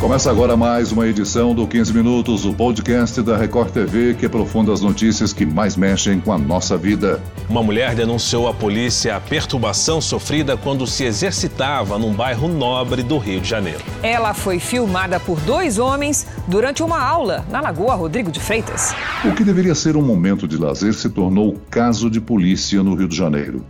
[0.00, 4.70] Começa agora mais uma edição do 15 Minutos, o podcast da Record TV que aprofunda
[4.70, 7.18] as notícias que mais mexem com a nossa vida.
[7.48, 13.16] Uma mulher denunciou à polícia a perturbação sofrida quando se exercitava num bairro nobre do
[13.16, 13.80] Rio de Janeiro.
[14.02, 18.94] Ela foi filmada por dois homens durante uma aula na Lagoa Rodrigo de Freitas.
[19.24, 23.08] O que deveria ser um momento de lazer se tornou caso de polícia no Rio
[23.08, 23.64] de Janeiro.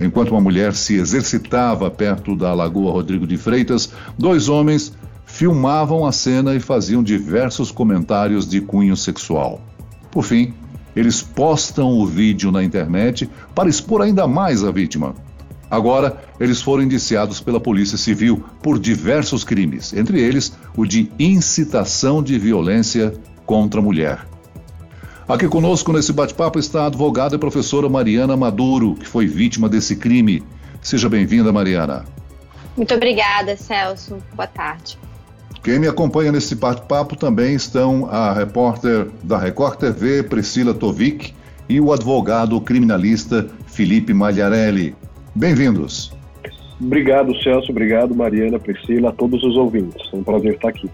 [0.00, 4.92] Enquanto uma mulher se exercitava perto da Lagoa Rodrigo de Freitas, dois homens
[5.32, 9.62] filmavam a cena e faziam diversos comentários de cunho sexual.
[10.10, 10.52] Por fim,
[10.94, 15.14] eles postam o vídeo na internet para expor ainda mais a vítima.
[15.70, 22.22] Agora, eles foram indiciados pela Polícia Civil por diversos crimes, entre eles o de incitação
[22.22, 23.14] de violência
[23.46, 24.26] contra a mulher.
[25.26, 29.96] Aqui conosco nesse bate-papo está a advogada e professora Mariana Maduro, que foi vítima desse
[29.96, 30.42] crime.
[30.82, 32.04] Seja bem-vinda, Mariana.
[32.76, 34.18] Muito obrigada, Celso.
[34.34, 34.98] Boa tarde.
[35.62, 41.32] Quem me acompanha nesse bate-papo também estão a repórter da Record TV, Priscila Tovic,
[41.68, 44.96] e o advogado criminalista Felipe Magliarelli.
[45.36, 46.12] Bem-vindos.
[46.80, 47.70] Obrigado, Celso.
[47.70, 50.02] Obrigado, Mariana, Priscila, a todos os ouvintes.
[50.12, 50.90] É um prazer estar aqui.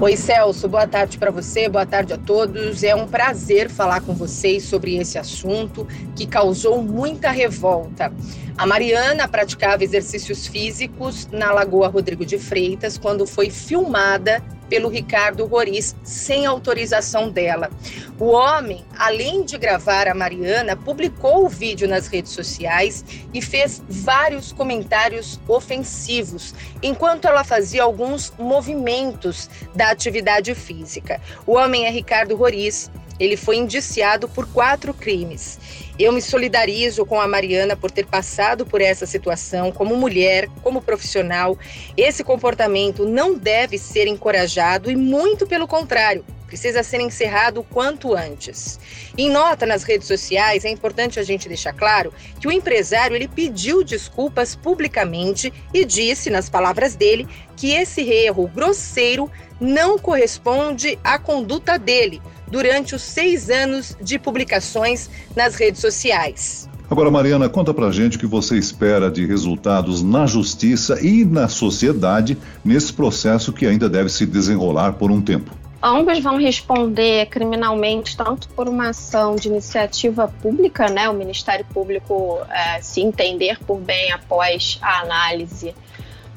[0.00, 2.82] Oi, Celso, boa tarde para você, boa tarde a todos.
[2.82, 8.10] É um prazer falar com vocês sobre esse assunto que causou muita revolta.
[8.56, 14.42] A Mariana praticava exercícios físicos na Lagoa Rodrigo de Freitas quando foi filmada
[14.74, 17.70] pelo Ricardo Roriz sem autorização dela.
[18.18, 23.80] O homem, além de gravar a Mariana, publicou o vídeo nas redes sociais e fez
[23.88, 31.20] vários comentários ofensivos, enquanto ela fazia alguns movimentos da atividade física.
[31.46, 32.90] O homem é Ricardo Roriz.
[33.18, 35.58] Ele foi indiciado por quatro crimes.
[35.98, 40.82] Eu me solidarizo com a Mariana por ter passado por essa situação como mulher, como
[40.82, 41.56] profissional.
[41.96, 48.14] Esse comportamento não deve ser encorajado e, muito pelo contrário, precisa ser encerrado o quanto
[48.14, 48.78] antes.
[49.16, 53.28] Em nota nas redes sociais, é importante a gente deixar claro que o empresário ele
[53.28, 57.26] pediu desculpas publicamente e disse, nas palavras dele,
[57.56, 62.20] que esse erro grosseiro não corresponde à conduta dele
[62.54, 66.68] durante os seis anos de publicações nas redes sociais.
[66.88, 71.48] Agora, Mariana, conta pra gente o que você espera de resultados na justiça e na
[71.48, 75.50] sociedade nesse processo que ainda deve se desenrolar por um tempo.
[75.82, 82.38] Ambos vão responder criminalmente, tanto por uma ação de iniciativa pública, né, o Ministério Público
[82.48, 85.74] é, se entender por bem após a análise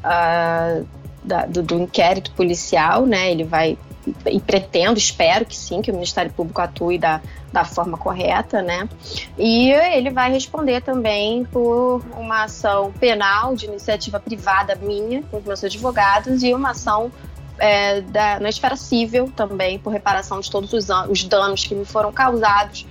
[0.04, 0.84] uh,
[1.24, 3.78] da, do, do, inquérito policial, né, ele vai
[4.26, 8.88] e pretendo, espero que sim, que o Ministério Público atue da, da forma correta, né?
[9.38, 15.44] E ele vai responder também por uma ação penal de iniciativa privada minha, com os
[15.44, 17.12] meus advogados, e uma ação
[17.60, 21.86] é, da, na esfera civil também, por reparação de todos os, os danos que me
[21.86, 22.86] foram causados.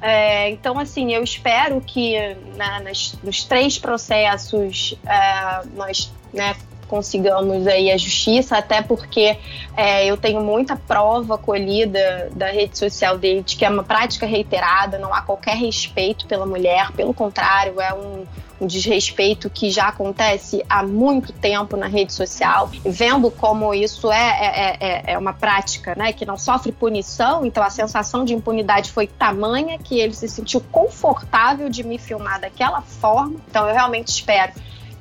[0.00, 2.14] É, então, assim, eu espero que
[2.56, 6.54] nas, nos três processos é, nós né,
[6.94, 9.36] consigamos aí a justiça, até porque
[9.76, 14.26] é, eu tenho muita prova colhida da rede social dele de que é uma prática
[14.26, 18.24] reiterada, não há qualquer respeito pela mulher, pelo contrário, é um,
[18.60, 24.16] um desrespeito que já acontece há muito tempo na rede social, vendo como isso é,
[24.16, 28.92] é, é, é uma prática né, que não sofre punição, então a sensação de impunidade
[28.92, 33.34] foi tamanha que ele se sentiu confortável de me filmar daquela forma.
[33.50, 34.52] Então eu realmente espero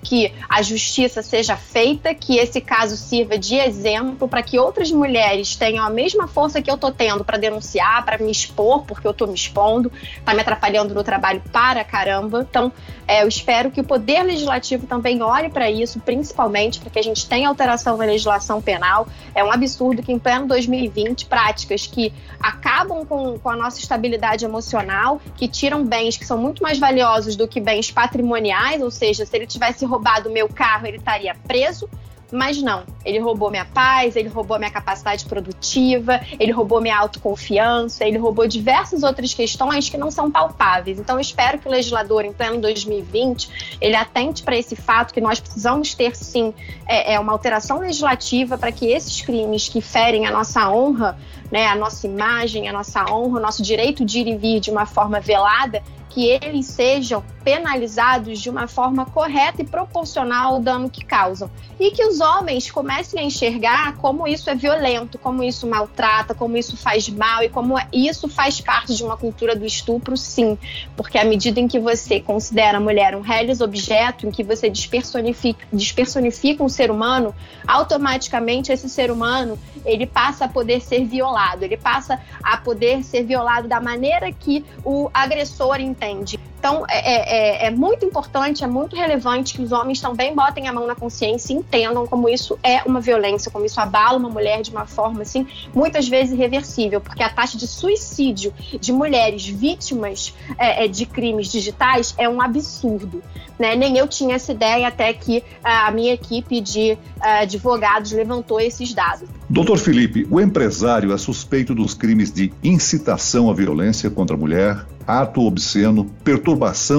[0.03, 5.55] que a justiça seja feita, que esse caso sirva de exemplo para que outras mulheres
[5.55, 9.13] tenham a mesma força que eu tô tendo para denunciar, para me expor, porque eu
[9.13, 9.91] tô me expondo,
[10.23, 12.45] tá me atrapalhando no trabalho para caramba.
[12.47, 12.71] Então,
[13.07, 17.03] é, eu espero que o Poder Legislativo também olhe para isso, principalmente para que a
[17.03, 19.07] gente tenha alteração na legislação penal.
[19.33, 24.45] É um absurdo que em pleno 2020, práticas que acabam com, com a nossa estabilidade
[24.45, 29.25] emocional, que tiram bens que são muito mais valiosos do que bens patrimoniais, ou seja,
[29.25, 31.87] se ele tivesse roubado meu carro, ele estaria preso.
[32.31, 38.03] Mas não, ele roubou minha paz, ele roubou minha capacidade produtiva, ele roubou minha autoconfiança,
[38.03, 40.97] ele roubou diversas outras questões que não são palpáveis.
[40.97, 45.39] Então, espero que o legislador, em pleno 2020, ele atente para esse fato que nós
[45.39, 46.55] precisamos ter, sim,
[46.87, 51.15] é, é uma alteração legislativa para que esses crimes que ferem a nossa honra,
[51.51, 54.71] né, a nossa imagem, a nossa honra, o nosso direito de ir e vir de
[54.71, 60.89] uma forma velada, que eles sejam penalizados de uma forma correta e proporcional ao dano
[60.89, 61.49] que causam.
[61.79, 66.55] E que os homens comecem a enxergar como isso é violento, como isso maltrata, como
[66.55, 70.57] isso faz mal e como isso faz parte de uma cultura do estupro, sim.
[70.95, 74.69] Porque à medida em que você considera a mulher um reles objeto, em que você
[74.69, 77.35] despersonifica, despersonifica um ser humano,
[77.67, 83.23] automaticamente esse ser humano ele passa a poder ser violado, ele passa a poder ser
[83.23, 86.52] violado da maneira que o agressor entende entende?
[86.63, 90.69] Então, é, é, é, é, muito importante, é muito relevante que os homens também botem
[90.69, 94.29] a mão na consciência e entendam como isso é uma violência, como isso abala uma
[94.29, 95.45] mulher de uma forma, assim,
[95.75, 101.51] muitas vezes irreversível, porque a taxa de suicídio de mulheres vítimas é, é de crimes
[101.51, 103.21] digitais é um absurdo.
[103.59, 103.75] Né?
[103.75, 109.27] Nem eu tinha essa ideia até que a minha equipe de advogados levantou esses dados.
[109.49, 114.85] Doutor Felipe, o empresário é suspeito dos crimes de incitação à violência contra a mulher,
[115.05, 116.52] ato obsceno, perturbação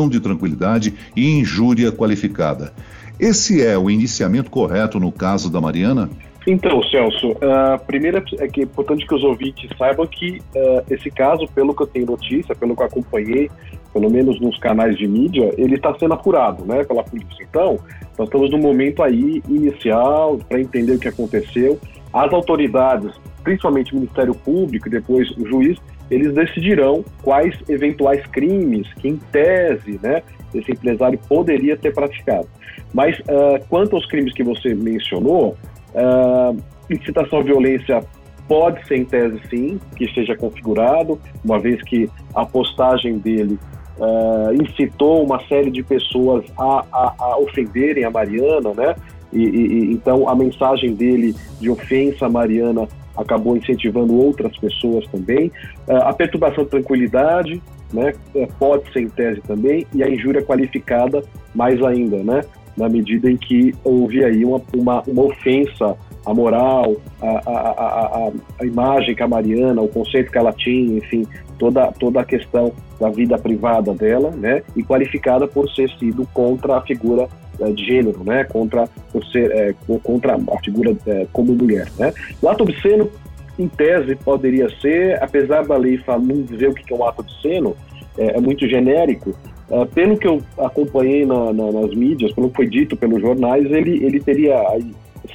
[0.08, 2.72] de tranquilidade e injúria qualificada.
[3.18, 6.10] Esse é o indiciamento correto no caso da Mariana?
[6.46, 11.10] Então, Celso, uh, primeiro é que é importante que os ouvintes saibam que uh, esse
[11.10, 13.50] caso, pelo que eu tenho notícia, pelo que eu acompanhei,
[13.94, 17.46] pelo menos nos canais de mídia, ele está sendo apurado né, pela polícia.
[17.48, 17.78] Então,
[18.18, 21.78] nós estamos no momento aí inicial para entender o que aconteceu.
[22.12, 23.12] As autoridades,
[23.42, 25.78] principalmente o Ministério Público e depois o juiz,
[26.10, 30.22] eles decidirão quais eventuais crimes que, em tese, né,
[30.54, 32.48] esse empresário poderia ter praticado.
[32.92, 35.56] Mas uh, quanto aos crimes que você mencionou,
[35.94, 36.56] uh,
[36.90, 38.04] incitação à violência
[38.46, 43.58] pode ser em tese sim, que esteja configurado, uma vez que a postagem dele
[43.98, 48.94] uh, incitou uma série de pessoas a, a, a ofenderem a Mariana, né?
[49.32, 52.86] E, e, então a mensagem dele de ofensa à Mariana
[53.16, 55.48] acabou incentivando outras pessoas também.
[55.88, 57.62] Uh, a perturbação de tranquilidade,
[57.92, 61.22] né, é, pode ser em tese também, e a injúria qualificada
[61.54, 62.42] mais ainda, né,
[62.76, 65.96] na medida em que houve aí uma, uma, uma ofensa
[66.26, 70.98] à moral, a, a, a, a, imagem que a Mariana, o conceito que ela tinha,
[70.98, 71.26] enfim,
[71.58, 76.78] toda, toda a questão da vida privada dela, né, e qualificada por ser sido contra
[76.78, 77.28] a figura
[77.74, 82.12] de gênero, né, contra por ser é, contra a figura é, como mulher, né.
[82.42, 83.10] O ato obsceno,
[83.58, 87.76] em tese, poderia ser, apesar da lei não dizer o que é um ato obsceno,
[88.18, 89.34] é, é muito genérico.
[89.70, 93.64] É, pelo que eu acompanhei na, na, nas mídias, pelo que foi dito pelos jornais,
[93.70, 94.60] ele, ele teria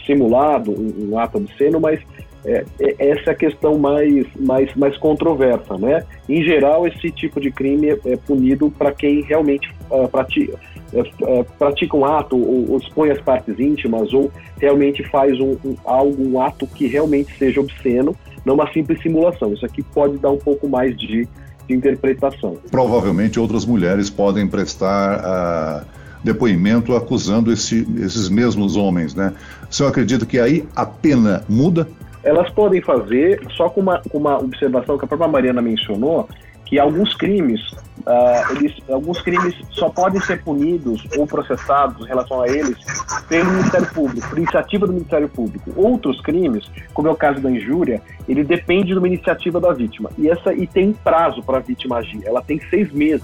[0.06, 2.00] simulado um, um ato obsceno, mas
[2.46, 6.04] é, é, essa é a questão mais, mais, mais controversa, né?
[6.28, 10.58] Em geral, esse tipo de crime é, é punido para quem realmente uh, pratica,
[10.94, 15.76] uh, pratica um ato ou, ou, expõe as partes íntimas ou realmente faz um, um,
[15.86, 18.16] algo, um ato que realmente seja obsceno,
[18.46, 19.54] não uma simples simulação.
[19.54, 21.28] Isso aqui pode dar um pouco mais de,
[21.68, 22.58] de interpretação.
[22.72, 25.86] Provavelmente outras mulheres podem prestar...
[25.96, 29.34] Uh depoimento acusando esse, esses mesmos homens, né?
[29.72, 31.88] O senhor acredita que aí a pena muda?
[32.24, 36.28] elas podem fazer, só com uma, com uma observação que a própria Mariana mencionou,
[36.66, 37.62] que alguns crimes,
[38.10, 42.78] uh, eles, alguns crimes só podem ser punidos ou processados em relação a eles
[43.28, 45.72] pelo Ministério Público, por iniciativa do Ministério Público.
[45.76, 50.10] Outros crimes, como é o caso da injúria, ele depende de uma iniciativa da vítima.
[50.18, 52.22] E essa e tem prazo para a vítima agir.
[52.26, 53.24] Ela tem seis meses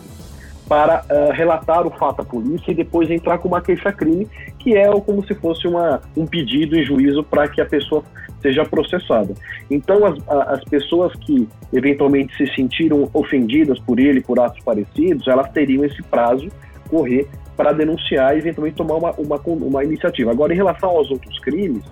[0.67, 4.27] para uh, relatar o fato à polícia e depois entrar com uma queixa-crime,
[4.57, 8.03] que é como se fosse uma, um pedido em juízo para que a pessoa
[8.45, 9.33] seja processada.
[9.71, 15.49] Então, as, as pessoas que eventualmente se sentiram ofendidas por ele, por atos parecidos, elas
[15.49, 16.47] teriam esse prazo
[16.87, 17.27] correr
[17.57, 20.29] para denunciar e eventualmente tomar uma, uma, uma iniciativa.
[20.29, 21.83] Agora, em relação aos outros crimes,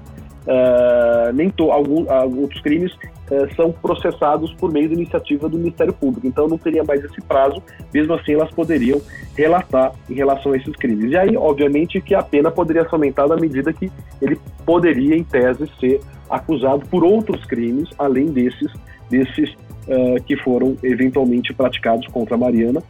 [0.45, 5.57] Uh, nem to, algum, uh, outros crimes uh, são processados por meio da iniciativa do
[5.57, 6.27] Ministério Público.
[6.27, 9.01] Então não teria mais esse prazo, mesmo assim elas poderiam
[9.37, 11.13] relatar em relação a esses crimes.
[11.13, 13.89] E aí, obviamente, que a pena poderia ser aumentada à medida que
[14.21, 16.01] ele poderia, em tese, ser
[16.35, 18.71] acusado por outros crimes, além desses,
[19.09, 19.55] desses
[20.25, 22.81] que foram eventualmente praticados contra Mariana.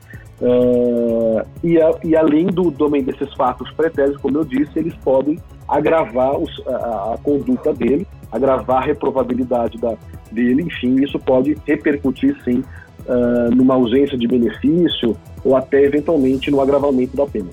[1.64, 6.38] e, a, e além do, do, desses fatos pretéreos, como eu disse, eles podem agravar
[6.38, 9.96] os, a, a, conduta dele, agravar a reprovabilidade da,
[10.32, 12.64] dele, enfim, isso pode repercutir sim
[13.08, 17.50] uh, numa ausência de benefício ou até eventualmente no agravamento da pena.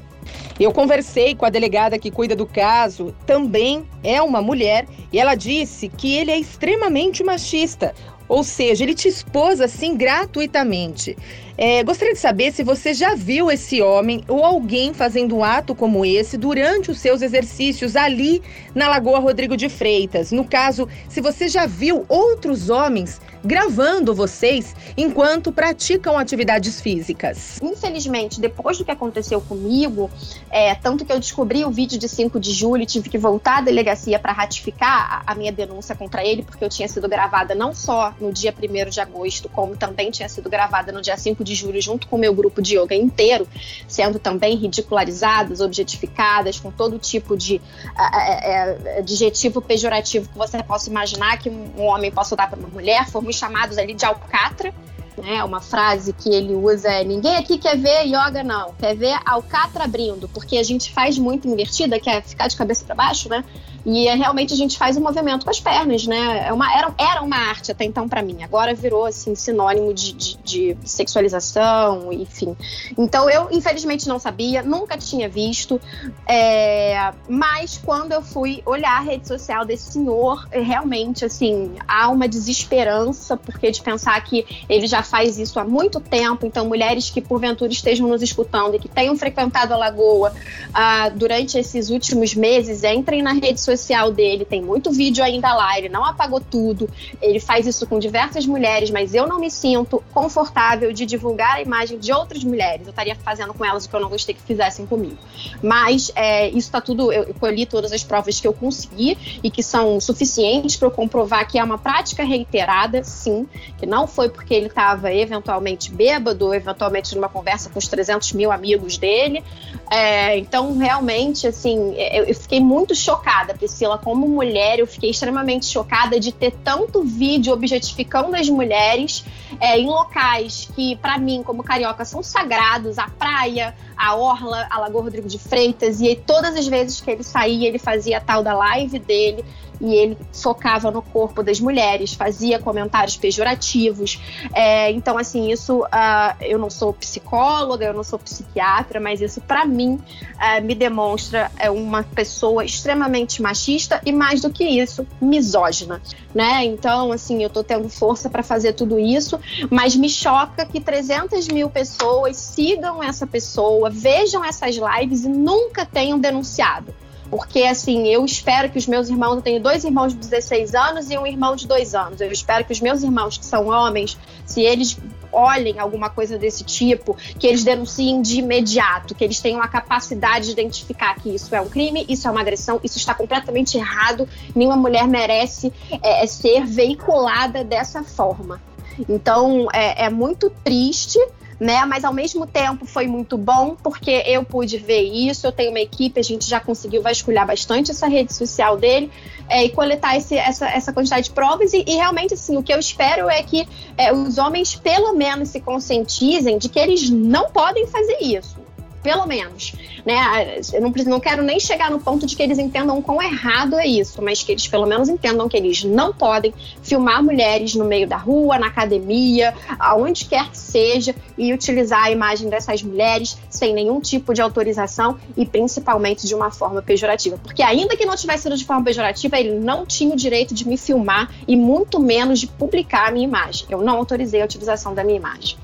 [0.59, 5.35] Eu conversei com a delegada que cuida do caso, também é uma mulher, e ela
[5.35, 7.95] disse que ele é extremamente machista.
[8.29, 11.17] Ou seja, ele te expôs assim gratuitamente.
[11.57, 15.75] É, gostaria de saber se você já viu esse homem ou alguém fazendo um ato
[15.75, 18.43] como esse durante os seus exercícios ali
[18.75, 20.33] na Lagoa Rodrigo de Freitas.
[20.33, 27.59] No caso, se você já viu outros homens gravando vocês enquanto praticam atividades físicas.
[27.63, 30.11] Infelizmente, depois do que aconteceu comigo,
[30.51, 33.59] é, tanto que eu descobri o vídeo de 5 de julho e tive que voltar
[33.59, 37.55] à delegacia para ratificar a, a, minha denúncia contra ele, porque eu tinha sido gravada
[37.55, 41.40] não só no dia 1 de agosto, como também tinha sido gravada no dia 5
[41.45, 43.47] de julho, junto com o meu grupo de yoga inteiro,
[43.87, 47.61] sendo também ridicularizadas, objetificadas, com todo tipo de
[47.99, 52.69] é, é, adjetivo pejorativo que você possa imaginar que um homem possa dar para uma
[52.69, 53.09] mulher.
[53.09, 54.75] Fomos chamados ali de alcatra,
[55.17, 55.45] né?
[55.45, 59.85] Uma frase que ele usa é: ninguém aqui quer ver yoga, não, quer ver alcatra
[59.85, 63.45] abrindo, porque a gente faz muito invertida, que é ficar de cabeça para baixo, né?
[63.85, 66.47] E é, realmente a gente faz um movimento com as pernas, né?
[66.49, 68.43] É uma, era, era uma arte até então para mim.
[68.43, 72.57] Agora virou assim sinônimo de, de, de, sexualização, enfim.
[72.99, 75.81] Então eu infelizmente não sabia, nunca tinha visto.
[76.29, 82.29] É, mas quando eu fui olhar a rede social desse senhor, realmente assim há uma
[82.29, 86.45] desesperança porque de pensar que ele já faz isso há muito tempo.
[86.45, 90.35] Então mulheres que porventura estejam nos escutando e que tenham frequentado a lagoa
[90.75, 95.53] ah, durante esses últimos meses entrem na rede social social dele, tem muito vídeo ainda
[95.55, 96.89] lá, ele não apagou tudo,
[97.21, 101.63] ele faz isso com diversas mulheres, mas eu não me sinto confortável de divulgar a
[101.63, 102.87] imagem de outras mulheres.
[102.87, 105.19] Eu estaria fazendo com elas o que eu não gostei que fizessem comigo.
[105.63, 109.63] Mas é, isso está tudo, eu colhi todas as provas que eu consegui e que
[109.63, 113.47] são suficientes para eu comprovar que é uma prática reiterada, sim,
[113.79, 118.51] que não foi porque ele estava eventualmente bêbado, eventualmente numa conversa com os 300 mil
[118.51, 119.43] amigos dele.
[119.91, 125.67] É, então, realmente, assim, eu, eu fiquei muito chocada Priscila, como mulher, eu fiquei extremamente
[125.67, 129.23] chocada de ter tanto vídeo objetificando as mulheres
[129.61, 134.79] é, em locais que, para mim, como carioca, são sagrados a praia, a orla, a
[134.81, 136.01] Lagoa Rodrigo de Freitas.
[136.01, 139.45] E todas as vezes que ele saía, ele fazia a tal da live dele
[139.81, 144.21] e ele focava no corpo das mulheres, fazia comentários pejorativos.
[144.53, 149.41] É, então, assim, isso uh, eu não sou psicóloga, eu não sou psiquiatra, mas isso
[149.41, 155.07] para mim uh, me demonstra é, uma pessoa extremamente machista e mais do que isso,
[155.21, 156.01] misógina,
[156.33, 156.65] né?
[156.65, 161.49] Então, assim, eu tô tendo força para fazer tudo isso, mas me choca que 300
[161.49, 166.95] mil pessoas sigam essa pessoa, vejam essas lives e nunca tenham denunciado.
[167.31, 171.11] Porque, assim, eu espero que os meus irmãos, eu tenho dois irmãos de 16 anos
[171.11, 172.21] e um irmão de dois anos.
[172.21, 174.99] Eu espero que os meus irmãos, que são homens, se eles
[175.33, 180.47] olhem alguma coisa desse tipo, que eles denunciem de imediato, que eles tenham a capacidade
[180.47, 184.29] de identificar que isso é um crime, isso é uma agressão, isso está completamente errado,
[184.55, 185.73] nenhuma mulher merece
[186.03, 188.61] é, ser veiculada dessa forma.
[189.09, 191.19] Então, é, é muito triste
[191.61, 191.85] né?
[191.85, 195.47] Mas ao mesmo tempo foi muito bom porque eu pude ver isso.
[195.47, 199.11] Eu tenho uma equipe, a gente já conseguiu vasculhar bastante essa rede social dele
[199.47, 201.75] é, e coletar esse, essa, essa quantidade de provas.
[201.75, 205.51] E, e, realmente, assim, o que eu espero é que é, os homens pelo menos
[205.51, 208.70] se conscientizem de que eles não podem fazer isso
[209.03, 209.73] pelo menos.
[210.05, 210.61] Né?
[210.73, 213.87] Eu não, não quero nem chegar no ponto de que eles entendam quão errado é
[213.87, 216.53] isso, mas que eles pelo menos entendam que eles não podem
[216.83, 222.11] filmar mulheres no meio da rua, na academia, aonde quer que seja, e utilizar a
[222.11, 227.39] imagem dessas mulheres sem nenhum tipo de autorização e principalmente de uma forma pejorativa.
[227.39, 230.67] Porque ainda que não tivesse sido de forma pejorativa, ele não tinha o direito de
[230.67, 233.67] me filmar e muito menos de publicar a minha imagem.
[233.71, 235.57] Eu não autorizei a utilização da minha imagem.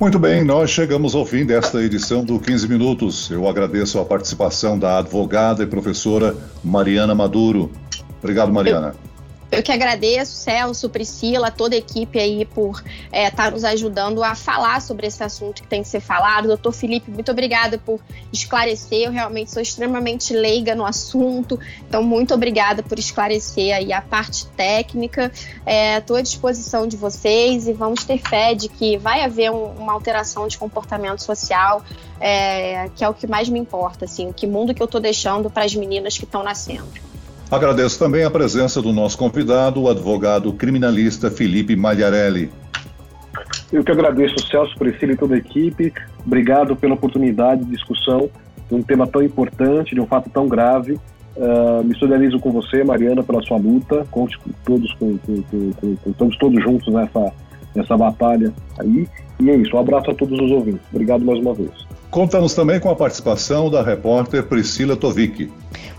[0.00, 3.30] Muito bem, nós chegamos ao fim desta edição do 15 Minutos.
[3.30, 7.70] Eu agradeço a participação da advogada e professora Mariana Maduro.
[8.18, 8.94] Obrigado, Mariana.
[9.04, 9.09] Eu...
[9.50, 14.22] Eu que agradeço, Celso, Priscila, toda a equipe aí por estar é, tá nos ajudando
[14.22, 16.46] a falar sobre esse assunto que tem que ser falado.
[16.46, 18.00] Doutor Felipe, muito obrigada por
[18.32, 19.08] esclarecer.
[19.08, 24.46] Eu realmente sou extremamente leiga no assunto, então muito obrigada por esclarecer aí a parte
[24.48, 25.32] técnica.
[25.98, 29.64] Estou é, à disposição de vocês e vamos ter fé de que vai haver um,
[29.72, 31.82] uma alteração de comportamento social,
[32.20, 35.50] é, que é o que mais me importa, assim, que mundo que eu estou deixando
[35.50, 37.09] para as meninas que estão nascendo.
[37.50, 42.48] Agradeço também a presença do nosso convidado, o advogado criminalista Felipe Magliarelli.
[43.72, 45.92] Eu que agradeço, Celso, Priscila e toda a equipe.
[46.24, 48.30] Obrigado pela oportunidade de discussão
[48.68, 50.92] de um tema tão importante, de um fato tão grave.
[51.36, 54.06] Uh, me solidarizo com você, Mariana, pela sua luta.
[54.12, 57.32] Conte com todos, com, com, com, estamos todos juntos nessa,
[57.74, 59.08] nessa batalha aí.
[59.40, 59.76] E é isso.
[59.76, 60.82] Um abraço a todos os ouvintes.
[60.92, 61.89] Obrigado mais uma vez.
[62.10, 65.48] Contamos também com a participação da repórter Priscila Tovic.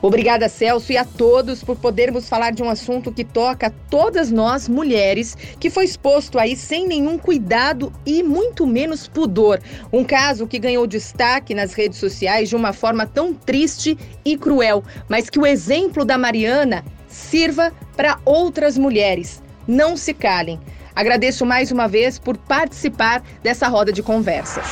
[0.02, 4.68] Obrigada, Celso, e a todos por podermos falar de um assunto que toca todas nós,
[4.68, 9.62] mulheres, que foi exposto aí sem nenhum cuidado e muito menos pudor.
[9.94, 14.84] Um caso que ganhou destaque nas redes sociais de uma forma tão triste e cruel,
[15.08, 19.42] mas que o exemplo da Mariana sirva para outras mulheres.
[19.66, 20.60] Não se calem.
[20.94, 24.66] Agradeço mais uma vez por participar dessa roda de conversas.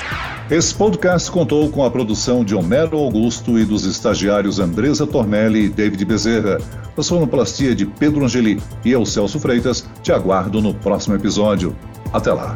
[0.50, 5.70] Esse podcast contou com a produção de Homero Augusto e dos estagiários Andresa Tornelli e
[5.70, 6.58] David Bezerra.
[6.98, 11.76] A sonoplastia de Pedro Angeli e eu, Celso Freitas, te aguardo no próximo episódio.
[12.12, 12.56] Até lá.